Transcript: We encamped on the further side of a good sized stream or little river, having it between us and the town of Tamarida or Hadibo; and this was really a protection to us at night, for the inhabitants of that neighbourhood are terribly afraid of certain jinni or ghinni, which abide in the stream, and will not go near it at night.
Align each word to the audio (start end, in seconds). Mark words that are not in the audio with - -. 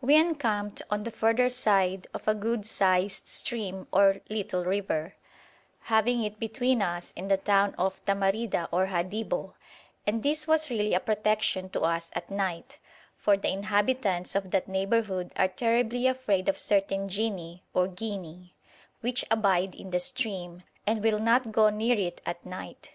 We 0.00 0.16
encamped 0.16 0.82
on 0.90 1.04
the 1.04 1.12
further 1.12 1.48
side 1.48 2.08
of 2.12 2.26
a 2.26 2.34
good 2.34 2.66
sized 2.66 3.28
stream 3.28 3.86
or 3.92 4.16
little 4.28 4.64
river, 4.64 5.14
having 5.82 6.24
it 6.24 6.40
between 6.40 6.82
us 6.82 7.12
and 7.16 7.30
the 7.30 7.36
town 7.36 7.76
of 7.78 8.04
Tamarida 8.04 8.68
or 8.72 8.86
Hadibo; 8.86 9.54
and 10.04 10.24
this 10.24 10.48
was 10.48 10.68
really 10.68 10.94
a 10.94 10.98
protection 10.98 11.68
to 11.70 11.82
us 11.82 12.10
at 12.14 12.28
night, 12.28 12.78
for 13.16 13.36
the 13.36 13.52
inhabitants 13.52 14.34
of 14.34 14.50
that 14.50 14.66
neighbourhood 14.66 15.30
are 15.36 15.46
terribly 15.46 16.08
afraid 16.08 16.48
of 16.48 16.58
certain 16.58 17.08
jinni 17.08 17.60
or 17.72 17.86
ghinni, 17.86 18.54
which 19.00 19.24
abide 19.30 19.76
in 19.76 19.90
the 19.90 20.00
stream, 20.00 20.64
and 20.88 21.04
will 21.04 21.20
not 21.20 21.52
go 21.52 21.70
near 21.70 21.96
it 21.96 22.20
at 22.26 22.44
night. 22.44 22.90